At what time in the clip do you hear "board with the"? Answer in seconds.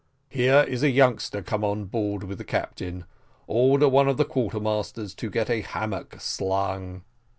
1.85-2.43